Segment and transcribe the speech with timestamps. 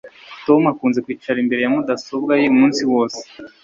[0.45, 3.21] Tom akunze kwicara imbere ya mudasobwa ye umunsi wose